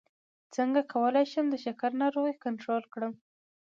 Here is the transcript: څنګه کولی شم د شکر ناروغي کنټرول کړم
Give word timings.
څنګه 0.55 0.81
کولی 0.93 1.25
شم 1.31 1.45
د 1.51 1.55
شکر 1.63 1.91
ناروغي 2.01 2.35
کنټرول 2.43 2.83
کړم 2.93 3.13